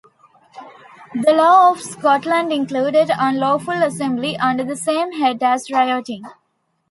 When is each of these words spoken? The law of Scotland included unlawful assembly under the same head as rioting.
The 1.13 1.31
law 1.31 1.69
of 1.71 1.79
Scotland 1.79 2.51
included 2.51 3.11
unlawful 3.15 3.83
assembly 3.83 4.35
under 4.39 4.63
the 4.63 4.75
same 4.75 5.11
head 5.11 5.43
as 5.43 5.69
rioting. 5.69 6.23